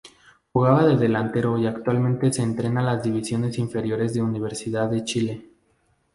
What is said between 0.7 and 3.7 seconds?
de delantero y actualmente entrena las divisiones